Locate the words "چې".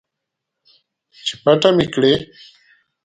1.25-1.33